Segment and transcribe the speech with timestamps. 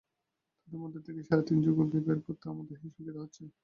[0.59, 3.43] তাঁদের মধ্য থেকে সেরা তিন যুগলকে বের করতে আমাদের হিমশিম খেতে হচ্ছে।